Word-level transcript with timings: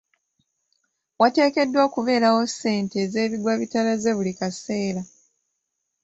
Wateekeddwa 1.21 1.81
okubeerawo 1.87 2.41
ssente 2.51 2.95
ez'ebigwa 3.05 3.53
bitalaze 3.59 4.11
buli 4.17 4.33
kaseera. 4.39 5.01